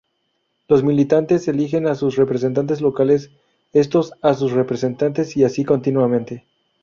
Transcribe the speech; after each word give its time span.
Los 0.67 0.83
militantes 0.83 1.47
eligen 1.47 1.85
a 1.85 1.93
sus 1.93 2.15
representantes 2.15 2.81
locales, 2.81 3.29
estos 3.71 4.13
a 4.23 4.33
sus 4.33 4.51
representantes 4.51 5.37
y 5.37 5.43
así 5.43 5.63
continuamente. 5.63 6.47